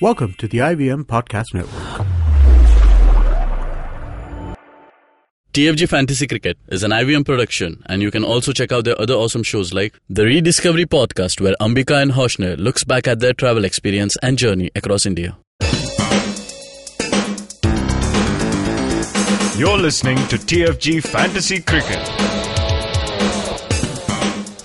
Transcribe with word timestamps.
Welcome 0.00 0.34
to 0.34 0.46
the 0.46 0.58
IBM 0.58 1.06
Podcast 1.06 1.54
Network. 1.54 2.06
TFG 5.52 5.88
Fantasy 5.88 6.28
Cricket 6.28 6.56
is 6.68 6.84
an 6.84 6.92
IBM 6.92 7.26
production, 7.26 7.82
and 7.86 8.00
you 8.00 8.12
can 8.12 8.22
also 8.22 8.52
check 8.52 8.70
out 8.70 8.84
their 8.84 9.00
other 9.00 9.14
awesome 9.14 9.42
shows 9.42 9.74
like 9.74 9.98
the 10.08 10.24
Rediscovery 10.24 10.86
Podcast, 10.86 11.40
where 11.40 11.56
Ambika 11.60 12.00
and 12.00 12.12
Hoshner 12.12 12.56
looks 12.56 12.84
back 12.84 13.08
at 13.08 13.18
their 13.18 13.32
travel 13.32 13.64
experience 13.64 14.16
and 14.22 14.38
journey 14.38 14.70
across 14.76 15.04
India. 15.04 15.36
You're 19.56 19.78
listening 19.78 20.18
to 20.28 20.36
TFG 20.36 21.02
Fantasy 21.08 21.60
Cricket. 21.60 22.57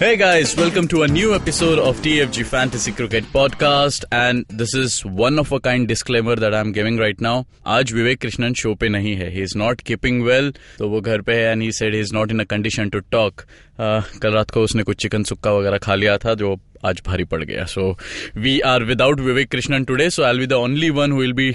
Hey 0.03 0.17
guys, 0.17 0.57
welcome 0.57 0.87
to 0.89 1.03
a 1.03 1.09
new 1.09 1.35
episode 1.35 1.79
of 1.79 2.01
TFG 2.03 2.45
Fantasy 2.47 2.91
Cricket 2.93 3.25
Podcast 3.33 4.05
and 4.11 4.45
this 4.49 4.75
is 4.75 5.05
one 5.05 5.39
of 5.39 5.53
a 5.53 5.61
kind 5.61 5.87
disclaimer 5.87 6.35
that 6.37 6.55
I'm 6.55 6.73
giving 6.73 6.97
right 6.99 7.21
now. 7.21 7.45
आज 7.67 7.93
विवेक 7.93 8.21
Krishnan 8.21 8.55
show 8.61 8.75
पे 8.75 8.89
नहीं 8.89 9.15
है. 9.17 9.31
He 9.35 9.43
is 9.49 9.55
not 9.63 9.85
keeping 9.91 10.21
well. 10.29 10.51
तो 10.79 10.89
वो 10.89 11.01
घर 11.01 11.23
पे 11.23 11.35
है 11.35 11.53
and 11.53 11.63
he 11.63 11.71
said 11.79 11.95
he 11.95 12.01
is 12.07 12.13
not 12.19 12.35
in 12.37 12.41
a 12.41 12.47
condition 12.55 12.91
to 12.97 13.03
talk. 13.17 13.47
Uh, 13.79 14.03
कल 14.23 14.33
रात 14.35 14.51
को 14.51 14.63
उसने 14.63 14.83
कुछ 14.83 15.03
चिकन 15.03 15.25
सुक्का 15.31 15.53
वगैरह 15.53 15.79
खा 15.87 15.95
लिया 15.95 16.17
था 16.19 16.35
जो 16.43 16.57
आज 16.85 17.03
भारी 17.07 17.25
पड़ 17.33 17.43
गया. 17.45 17.67
So 17.67 17.97
we 18.35 18.61
are 18.63 18.85
without 18.93 19.19
Vivek 19.29 19.49
Krishnan 19.55 19.87
today. 19.87 20.11
So 20.11 20.25
I'll 20.25 20.39
be 20.39 20.47
the 20.47 20.61
only 20.67 20.91
one 20.91 21.11
who 21.11 21.25
will 21.25 21.39
be 21.41 21.49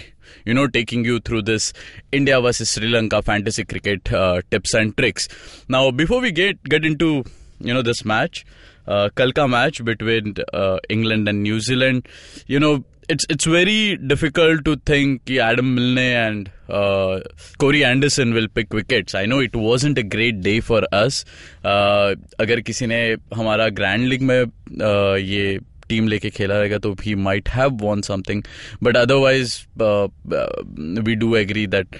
you 0.45 0.53
know 0.53 0.67
taking 0.67 1.05
you 1.05 1.19
through 1.19 1.43
this 1.51 1.71
India 2.11 2.41
versus 2.41 2.69
Sri 2.69 2.89
Lanka 2.89 3.21
fantasy 3.21 3.63
cricket 3.63 4.11
uh, 4.13 4.41
tips 4.51 4.73
and 4.73 4.97
tricks. 4.97 5.29
Now 5.67 5.89
before 5.91 6.21
we 6.21 6.31
get 6.31 6.61
get 6.75 6.85
into 6.85 7.23
you 7.59 7.73
know 7.73 7.81
this 7.81 8.03
match 8.05 8.45
uh, 8.87 9.09
Kalka 9.15 9.49
match 9.49 9.83
between 9.83 10.35
uh, 10.53 10.77
England 10.89 11.27
and 11.27 11.43
New 11.43 11.59
Zealand 11.59 12.07
you 12.47 12.59
know 12.59 12.83
it's 13.09 13.25
it's 13.29 13.45
very 13.45 13.97
difficult 13.97 14.63
to 14.65 14.75
think 14.89 15.23
कि 15.25 15.39
Adam 15.45 15.73
Milne 15.75 15.97
and 15.97 16.51
uh, 16.69 17.19
Corey 17.57 17.83
Anderson 17.83 18.33
will 18.33 18.47
pick 18.47 18.73
wickets. 18.73 19.15
I 19.15 19.25
know 19.25 19.39
it 19.39 19.55
wasn't 19.55 19.97
a 19.97 20.03
great 20.03 20.41
day 20.41 20.59
for 20.59 20.81
us. 20.93 21.25
Uh, 21.63 22.15
अगर 22.39 22.61
किसी 22.69 22.87
ने 22.87 23.01
हमारा 23.35 23.67
grand 23.79 24.07
league 24.07 24.21
में 24.21 24.43
uh, 24.43 25.17
ये 25.17 25.59
team 25.88 26.08
लेके 26.08 26.30
खेला 26.30 26.58
रहेगा 26.58 26.78
तो 26.78 26.94
he 27.02 27.14
might 27.14 27.48
have 27.48 27.78
won 27.82 28.02
something 28.02 28.42
but 28.82 28.96
otherwise 28.96 29.56
we 31.02 31.14
do 31.14 31.34
agree 31.36 31.66
that 31.66 31.96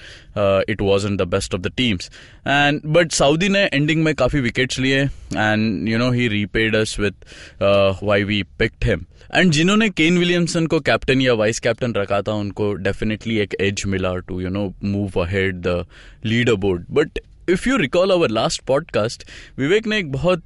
it 0.70 0.82
was 0.82 1.06
in 1.06 1.16
the 1.16 1.22
best 1.28 1.54
of 1.54 1.60
the 1.60 1.72
teams 1.76 2.10
and 2.46 2.80
but 2.86 3.12
Southee 3.12 3.48
ने 3.48 3.64
एंडिंग 3.64 4.02
में 4.04 4.14
काफ़ी 4.14 4.40
विकेट्स 4.40 4.78
लिए 4.78 5.02
and 5.02 5.88
you 5.88 5.98
know 5.98 6.10
he 6.10 6.28
repaid 6.28 6.76
us 6.76 6.98
with 7.00 8.02
why 8.02 8.24
we 8.24 8.42
picked 8.58 8.84
him 8.84 9.04
and 9.34 9.52
जिन्होंने 9.52 9.88
Kane 9.90 10.18
Williamson 10.18 10.66
को 10.66 10.80
captain 10.80 11.20
या 11.20 11.32
vice 11.34 11.58
captain 11.60 11.92
रखा 11.92 12.20
था, 12.22 12.32
उनको 12.32 12.72
डेफिनेटली 12.74 13.38
एक 13.38 13.56
एज 13.60 13.82
मिला 13.86 14.14
to 14.28 14.40
you 14.40 14.48
know 14.48 14.72
move 14.84 15.20
ahead 15.22 15.60
the 15.66 15.84
leader 16.26 16.54
board 16.54 16.84
but 16.90 17.18
if 17.48 17.68
you 17.68 17.76
recall 17.76 18.10
our 18.10 18.30
last 18.30 18.62
podcast 18.62 19.24
Vivek 19.58 19.86
ने 19.86 19.98
एक 19.98 20.12
बहुत 20.12 20.42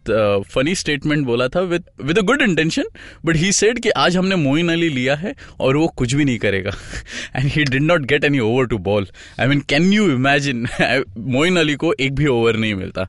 फनी 0.55 0.73
uh, 0.73 0.79
स्टेटमेंट 0.79 1.27
बोला 1.27 1.49
था 1.49 1.61
with 1.61 1.85
with 2.05 2.19
a 2.19 2.23
good 2.23 2.43
intention 2.43 2.85
but 3.25 3.37
he 3.37 3.53
said 3.53 3.79
कि 3.79 3.91
आज 3.91 4.17
हमने 4.17 4.37
मोइन 4.37 4.69
अली 4.69 4.89
लिया 4.89 5.15
है 5.15 5.35
और 5.61 5.77
वो 5.77 5.89
कुछ 5.89 6.15
भी 6.15 6.25
नहीं 6.25 6.39
करेगा। 6.39 6.71
And 7.37 7.47
he 7.47 7.65
did 7.65 7.83
not 7.83 8.03
get 8.03 8.25
any 8.25 8.39
over 8.39 8.67
to 8.67 8.79
bowl 8.79 9.07
I 9.41 9.47
mean 9.47 9.61
can 9.61 9.93
you 9.93 10.11
imagine 10.11 10.67
Moeen 11.19 11.57
Ali 11.57 11.75
को 11.75 11.95
एक 12.01 12.15
भी 12.15 12.27
ओवर 12.27 12.57
नहीं 12.57 12.75
मिलता। 12.75 13.09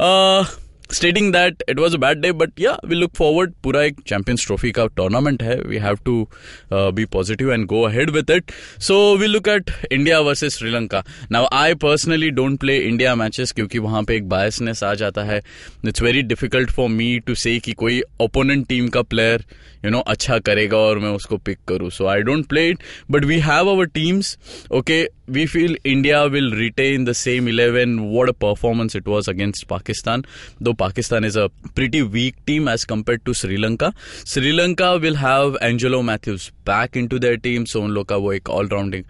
Uh, 0.00 0.69
stating 0.90 1.32
that 1.32 1.62
it 1.68 1.78
was 1.78 1.94
a 1.94 1.98
bad 1.98 2.20
day, 2.20 2.30
but 2.30 2.50
yeah, 2.56 2.76
we 2.82 2.96
look 2.96 3.14
forward. 3.16 3.54
पूरा 3.62 3.82
एक 3.82 4.00
Champions 4.04 4.44
Trophy 4.44 4.72
का 4.72 4.88
tournament 4.96 5.42
है. 5.42 5.58
To 6.04 6.28
uh, 6.70 6.90
be 6.90 7.06
positive 7.06 7.48
and 7.48 7.68
go 7.68 7.86
ahead 7.86 8.10
with 8.10 8.30
it. 8.30 8.52
So 8.78 9.16
we 9.16 9.28
look 9.28 9.48
at 9.48 9.70
India 9.90 10.22
versus 10.22 10.54
Sri 10.54 10.70
Lanka. 10.70 11.04
Now 11.28 11.48
I 11.52 11.74
personally 11.74 12.30
don't 12.30 12.58
play 12.58 12.88
India 12.88 13.14
matches 13.16 13.52
क्योंकि 13.52 13.78
वहाँ 13.78 14.02
पे 14.04 14.16
एक 14.16 14.28
biasness 14.28 14.82
आ 14.82 14.94
जाता 14.94 15.24
है. 15.24 15.40
It's 15.84 16.00
very 16.00 16.22
difficult 16.22 16.70
for 16.70 16.88
me 16.88 17.20
to 17.20 17.34
say 17.34 17.58
कि 17.60 17.72
कोई 17.72 18.02
opponent 18.20 18.68
team 18.68 18.90
का 18.90 19.02
player 19.02 19.40
you 19.84 19.90
know 19.90 20.02
अच्छा 20.06 20.38
करेगा 20.38 20.76
और 20.76 20.98
मैं 20.98 21.10
उसको 21.10 21.36
pick 21.48 21.58
करूँ. 21.68 21.90
So 21.90 22.08
I 22.08 22.20
don't 22.22 22.48
play 22.48 22.70
it, 22.72 22.82
but 23.08 23.24
we 23.24 23.40
have 23.40 23.68
our 23.68 23.86
teams. 23.86 24.36
Okay, 24.70 25.08
we 25.26 25.46
feel 25.46 25.76
India 25.84 26.28
will 26.28 26.50
retain 26.52 27.04
the 27.04 27.14
same 27.14 27.48
11. 27.48 28.10
What 28.10 28.28
a 28.28 28.32
performance 28.32 28.94
it 28.94 29.06
was 29.06 29.28
against 29.28 29.68
Pakistan. 29.68 30.24
Though 30.60 30.74
Pakistan 30.79 31.23
is 31.23 31.35
a 31.35 31.49
pretty 31.75 32.01
weak 32.03 32.35
team 32.45 32.67
as 32.67 32.85
compared 32.85 33.25
to 33.25 33.33
Sri 33.33 33.57
Lanka. 33.57 33.93
Sri 34.25 34.51
Lanka 34.51 34.97
will 34.97 35.15
have 35.15 35.57
Angelo 35.61 36.01
Matthews 36.01 36.51
back 36.65 36.95
into 36.95 37.19
their 37.19 37.37
team, 37.37 37.65
so 37.65 37.81
उन 37.81 37.91
लोग 37.91 38.07
का 38.07 38.15
वो 38.15 38.33
एक 38.33 38.49
all-rounding 38.49 39.03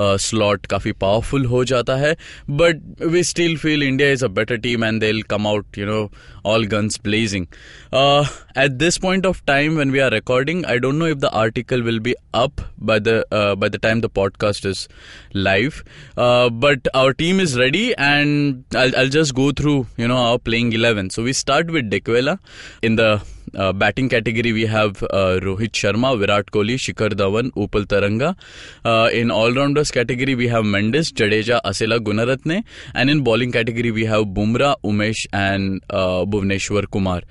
slot 0.00 0.66
काफी 0.66 0.92
powerful 0.92 1.44
हो 1.44 1.64
जाता 1.64 1.96
है 1.96 2.16
but 2.50 3.02
we 3.02 3.24
still 3.24 3.56
feel 3.56 3.82
India 3.82 4.10
is 4.10 4.24
a 4.24 4.28
better 4.28 4.56
team 4.56 4.84
and 4.84 5.00
they 5.00 5.12
come 5.30 5.46
out 5.46 5.78
you 5.78 5.86
know 5.86 6.08
all 6.44 6.64
guns 6.64 6.98
blazing. 6.98 7.46
Uh, 7.92 8.26
at 8.56 8.78
this 8.78 8.98
point 8.98 9.24
of 9.24 9.44
time 9.46 9.76
when 9.76 9.92
we 9.92 10.00
are 10.00 10.10
recording, 10.10 10.64
I 10.64 10.78
don't 10.78 10.98
know 10.98 11.06
if 11.06 11.20
the 11.20 11.30
article 11.30 11.82
will 11.82 12.00
be 12.00 12.14
up 12.34 12.60
by 12.78 12.98
the 12.98 13.24
uh, 13.30 13.54
by 13.54 13.68
the 13.68 13.78
time 13.78 14.00
the 14.00 14.10
podcast 14.10 14.66
is 14.66 14.88
live. 15.32 15.84
Uh, 16.16 16.50
but 16.50 16.88
our 16.94 17.12
team 17.12 17.38
is 17.40 17.58
ready, 17.58 17.94
and 17.96 18.64
I'll, 18.74 18.96
I'll 18.96 19.08
just 19.08 19.34
go 19.34 19.52
through 19.52 19.86
you 19.96 20.08
know 20.08 20.16
our 20.16 20.38
playing 20.38 20.72
eleven. 20.72 21.10
So 21.17 21.23
we 21.23 21.33
start 21.33 21.71
with 21.71 21.89
Dekwela 21.89 22.37
in 22.83 22.95
the 22.95 23.25
uh, 23.55 23.73
batting 23.73 24.09
category, 24.09 24.51
we 24.51 24.65
have 24.65 25.01
uh, 25.03 25.39
Rohit 25.41 25.71
Sharma, 25.71 26.17
Virat 26.17 26.47
Kohli, 26.47 26.75
Shikhar 26.75 27.09
Dhawan, 27.09 27.51
Upal 27.51 27.85
Taranga. 27.85 28.35
Uh, 28.83 29.09
in 29.11 29.31
all-rounders 29.31 29.91
category, 29.91 30.35
we 30.35 30.47
have 30.47 30.65
Mendes, 30.65 31.11
Jadeja, 31.11 31.59
Asela 31.63 31.99
Gunaratne. 31.99 32.63
And 32.93 33.09
in 33.09 33.23
bowling 33.23 33.51
category, 33.51 33.91
we 33.91 34.05
have 34.05 34.25
Bumrah, 34.25 34.75
Umesh 34.83 35.25
and 35.33 35.81
uh, 35.89 36.25
Bhuvneshwar 36.25 36.89
Kumar. 36.91 37.21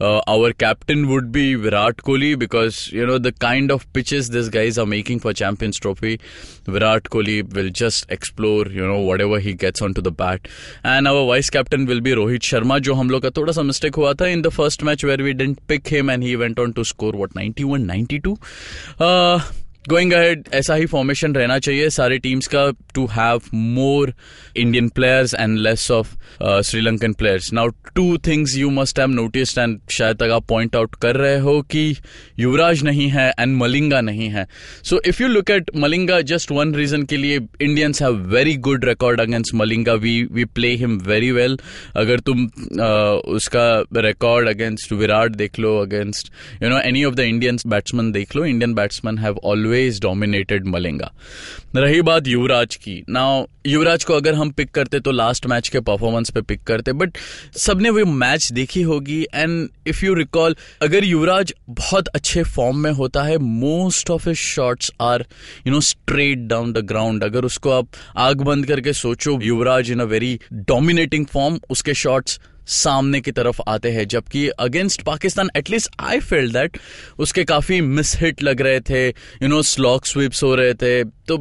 Uh, 0.00 0.20
our 0.26 0.52
captain 0.52 1.08
would 1.08 1.32
be 1.32 1.54
Virat 1.54 1.98
Kohli 1.98 2.38
because, 2.38 2.92
you 2.92 3.06
know, 3.06 3.18
the 3.18 3.32
kind 3.32 3.70
of 3.70 3.90
pitches 3.92 4.30
these 4.30 4.48
guys 4.48 4.78
are 4.78 4.86
making 4.86 5.20
for 5.20 5.32
Champions 5.32 5.78
Trophy, 5.78 6.20
Virat 6.66 7.04
Kohli 7.04 7.52
will 7.54 7.70
just 7.70 8.06
explore, 8.10 8.66
you 8.66 8.86
know, 8.86 9.00
whatever 9.00 9.38
he 9.38 9.54
gets 9.54 9.80
onto 9.80 10.00
the 10.00 10.12
bat. 10.12 10.48
And 10.84 11.08
our 11.08 11.26
vice 11.26 11.50
captain 11.50 11.86
will 11.86 12.00
be 12.00 12.12
Rohit 12.12 12.40
Sharma, 12.40 12.84
Who 12.84 12.94
hum 12.94 13.08
log 13.08 13.22
ka 13.22 13.30
thoda 13.30 13.64
mistake 13.64 13.94
tha 13.94 14.28
in 14.28 14.42
the 14.42 14.50
first 14.50 14.82
match 14.82 15.02
where 15.02 15.16
we 15.16 15.32
didn't 15.32 15.65
pick 15.66 15.88
him 15.88 16.08
and 16.08 16.22
he 16.22 16.36
went 16.36 16.58
on 16.58 16.72
to 16.72 16.84
score 16.84 17.12
what 17.12 17.34
91 17.34 17.86
92 17.86 18.36
uh, 18.98 19.40
going 19.88 20.12
ahead 20.12 20.48
ऐसा 20.54 20.74
ही 20.74 20.86
formation 20.86 21.34
रहना 21.34 21.58
चाहिए 21.58 21.88
सारे 21.90 22.18
teams 22.18 22.46
का 22.54 22.70
to 22.94 23.04
have 23.12 23.40
more 23.54 24.12
Indian 24.56 24.88
players 24.96 25.34
and 25.34 25.58
less 25.58 25.90
of 25.90 26.14
Sri Lankan 26.66 27.12
players 27.12 27.52
now 27.52 27.68
two 27.94 28.16
things 28.26 28.56
you 28.56 28.70
must 28.70 28.98
have 29.00 29.08
noticed 29.10 29.58
and 29.58 29.78
शायद 29.90 30.16
तक 30.16 30.30
आप 30.32 30.46
point 30.48 30.76
out 30.76 30.94
कर 31.02 31.16
रहे 31.16 31.38
हो 31.40 31.60
कि 31.70 31.84
युवराज 32.38 32.82
नहीं 32.84 33.08
है 33.10 33.28
एंड 33.40 33.56
मलिंगा 33.56 34.00
नहीं 34.00 34.28
है. 34.30 34.46
So 34.84 35.00
if 35.06 35.22
you 35.22 35.28
look 35.28 35.50
at 35.50 35.70
Malinga 35.76 36.20
just 36.32 36.52
one 36.52 36.74
reason 36.74 37.02
के 37.04 37.16
लिए 37.16 37.40
Indians 37.60 38.02
have 38.02 38.16
very 38.34 38.54
good 38.68 38.84
record 38.84 39.20
against 39.20 39.54
Malinga 39.54 39.94
we 40.06 40.22
we 40.32 40.44
play 40.54 40.74
him 40.76 40.98
very 41.06 41.30
well 41.32 41.58
अगर 41.96 42.20
तुम 42.20 42.46
uh, 42.46 43.36
उसका 43.36 43.68
रिकॉर्ड 43.96 44.48
अगेंस्ट 44.48 44.92
विराट 44.92 45.36
देख 45.36 45.58
लो 45.58 45.76
against 45.82 46.32
you 46.62 46.68
know 46.68 46.80
any 46.80 47.04
of 47.04 47.14
the 47.14 47.20
Indians 47.20 47.66
batsman 47.66 48.12
देख 48.12 48.36
लो. 48.36 48.44
Indian 48.44 48.74
batsman 48.74 49.18
have 49.18 49.40
always 49.44 49.74
always 49.76 50.00
dominated 50.00 50.66
Malinga 50.66 51.12
रही 51.76 52.02
बात 52.02 52.26
युवराज 52.26 52.76
की। 52.76 53.02
ना 53.08 53.44
युवराज 53.66 54.04
को 54.04 54.14
अगर 54.14 54.34
हम 54.34 54.50
पिक 54.50 54.70
करते 54.70 55.00
तो 55.00 55.10
लास्ट 55.10 55.46
मैच 55.46 55.68
के 55.68 55.80
परफॉर्मेंस 55.80 56.30
पे 56.30 56.40
पिक 56.40 56.62
करते 56.62 56.92
बट 56.92 57.16
सबने 57.56 57.90
वो 57.90 58.04
मैच 58.04 58.52
देखी 58.52 58.82
होगी 58.82 59.22
एंड 59.34 59.68
इफ़ 59.86 60.04
यू 60.04 60.14
रिकॉल 60.14 60.56
अगर 60.82 61.04
युवराज 61.04 61.52
बहुत 61.70 62.08
अच्छे 62.08 62.42
फॉर्म 62.42 62.76
में 62.76 62.90
होता 62.92 63.22
है 63.22 63.38
most 63.38 64.10
of 64.10 64.28
his 64.28 64.36
shots 64.36 64.92
are 65.00 65.26
you 65.66 65.72
know 65.72 65.80
straight 65.80 66.38
down 66.38 66.72
the 66.72 66.78
ground 66.78 67.24
अगर 67.24 67.44
उसको 67.44 67.70
आप 67.70 67.88
आग 68.16 68.40
बंद 68.40 68.66
करके 68.66 68.92
सोचो, 68.92 69.38
Yuvraj 69.42 69.90
in 69.90 70.00
a 70.00 70.04
very 70.04 70.40
dominating 70.52 71.26
form 71.26 71.60
उसके 71.70 71.94
शॉट्स 71.94 72.40
सामने 72.66 73.20
की 73.20 73.32
तरफ़ 73.32 73.60
आते 73.68 73.90
हैं, 73.90 74.06
जबकि 74.08 74.46
against 74.48 75.02
Pakistan 75.02 75.50
at least 75.56 75.90
I 76.00 76.20
feel 76.20 76.52
that 76.52 76.78
उसके 77.18 77.44
काफ़ी 77.44 77.80
मिस 77.80 78.14
हिट 78.20 78.42
लग 78.42 78.60
रहे 78.60 78.80
थे 78.80 79.06
यू 79.08 79.48
नो 79.48 79.62
स्लॉक 79.62 80.06
स्वीप्स 80.06 80.42
हो 80.42 80.54
रहे 80.54 80.74
थे 80.74 81.02
तो 81.28 81.36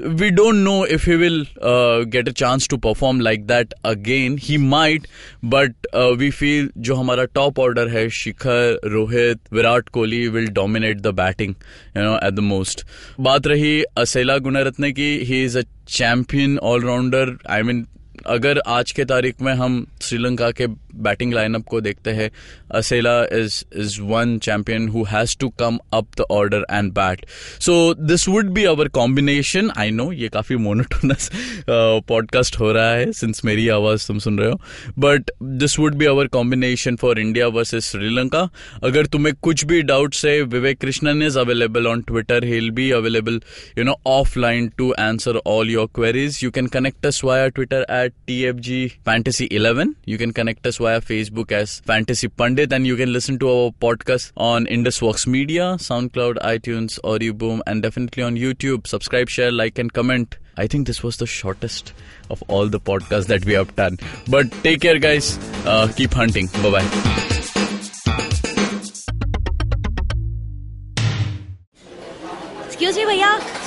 we 0.00 0.28
don't 0.30 0.54
know 0.54 0.74
if 0.86 1.08
he 1.10 1.16
will 1.16 1.46
get 2.12 2.28
a 2.28 2.32
chance 2.32 2.68
to 2.68 2.76
perform 2.76 3.20
like 3.20 3.46
that 3.46 3.74
again 3.84 4.36
he 4.42 4.56
might 4.58 5.06
but 5.44 5.86
we 6.18 6.30
feel 6.30 6.70
जो 6.78 6.94
हमारा 6.94 7.24
टॉप 7.34 7.58
ऑर्डर 7.60 7.88
है, 7.88 8.08
Shikhar, 8.10 8.80
Rohit, 8.84 9.40
Virat 9.52 9.88
Kohli 9.88 10.26
will 10.28 10.48
dominate 10.52 11.00
the 11.00 11.14
batting 11.16 11.54
you 11.96 12.02
know 12.02 12.16
at 12.16 12.32
the 12.32 12.40
most 12.50 12.84
बात 13.20 13.46
रही 13.46 13.82
असेला 13.98 14.36
गुणरत्ने 14.38 14.92
की 14.92 15.16
he 15.24 15.44
is 15.44 15.58
a 15.58 15.62
champion 15.88 16.58
all-rounder 16.58 17.36
I 17.50 17.62
mean 17.62 17.86
अगर 18.26 18.60
आज 18.66 18.92
के 18.92 19.04
तारीख 19.04 19.42
में 19.42 19.54
हम 19.54 19.86
श्रीलंका 20.02 20.50
के 20.50 20.66
बैटिंग 20.94 21.34
लाइनअप 21.34 21.64
को 21.64 21.80
देखते 21.80 22.10
हैं 22.10 22.30
Asela 22.74 23.24
is 23.24 23.64
is 23.76 24.00
one 24.00 24.38
champion 24.38 24.88
who 24.88 25.04
has 25.04 25.36
to 25.40 25.48
come 25.48 25.78
up 25.92 26.06
the 26.18 26.20
order 26.20 26.66
and 26.70 26.92
bat 26.92 27.26
so 27.60 27.94
this 27.94 28.28
would 28.28 28.50
be 28.50 28.64
our 28.64 28.88
combination 28.88 29.70
I 29.76 29.90
know 29.90 30.12
ये 30.12 30.28
काफ़ी 30.28 30.56
मोनोटोनस 30.56 31.30
पॉडकास्ट 32.08 32.56
हो 32.60 32.72
रहा 32.72 32.90
है 32.90 33.12
सिंस 33.12 33.44
मेरी 33.44 33.68
आवाज़ 33.68 34.06
तुम 34.06 34.18
सुन 34.18 34.38
रहे 34.38 34.50
हो. 34.50 34.60
But 34.98 35.30
this 35.42 35.78
would 35.78 35.94
be 35.94 36.04
our 36.04 36.26
combination 36.26 36.96
for 36.96 37.20
India 37.20 37.46
versus 37.48 37.82
Sri 37.82 38.48
अगर 38.84 39.06
तुम्हें 39.06 39.34
कुछ 39.42 39.64
भी 39.64 39.82
डाउट्स 39.82 40.24
है 40.24 40.42
Vivek 40.42 40.78
Krishnan 40.78 41.22
is 41.22 41.38
available 41.38 41.86
on 41.86 42.02
Twitter 42.02 42.40
he'll 42.42 42.70
be 42.70 42.90
available, 42.90 43.38
you 43.76 43.84
know, 43.84 43.96
offline 44.06 44.70
to 44.76 44.94
answer 44.94 45.36
all 45.44 45.68
your 45.68 45.88
queries. 45.88 46.42
You 46.42 46.50
can 46.50 46.68
connect 46.68 47.06
us 47.06 47.20
via 47.20 47.50
twitter 47.50 47.84
at 47.88 48.11
at 48.12 48.26
TFG 48.26 48.98
Fantasy 49.04 49.48
11. 49.50 49.96
You 50.04 50.18
can 50.18 50.32
connect 50.32 50.66
us 50.66 50.76
via 50.78 51.00
Facebook 51.00 51.52
as 51.52 51.80
Fantasy 51.80 52.28
Pandit 52.28 52.72
and 52.72 52.86
you 52.86 52.96
can 52.96 53.12
listen 53.12 53.38
to 53.38 53.48
our 53.48 53.70
podcast 53.70 54.32
on 54.36 54.66
IndusWorks 54.66 55.26
Media, 55.26 55.76
SoundCloud, 55.78 56.36
iTunes, 56.38 57.00
Audioboom 57.00 57.60
and 57.66 57.82
definitely 57.82 58.22
on 58.22 58.36
YouTube. 58.36 58.86
Subscribe, 58.86 59.28
share, 59.28 59.52
like 59.52 59.78
and 59.78 59.92
comment. 59.92 60.38
I 60.56 60.66
think 60.66 60.86
this 60.86 61.02
was 61.02 61.16
the 61.16 61.26
shortest 61.26 61.92
of 62.30 62.42
all 62.48 62.68
the 62.68 62.80
podcasts 62.80 63.26
that 63.26 63.44
we 63.44 63.54
have 63.54 63.74
done. 63.76 63.98
But 64.28 64.50
take 64.62 64.80
care 64.80 64.98
guys. 64.98 65.38
Uh, 65.64 65.90
keep 65.94 66.12
hunting. 66.12 66.46
Bye-bye. 66.46 66.88
Excuse 72.66 72.96
me, 72.96 73.04
भैया 73.04 73.61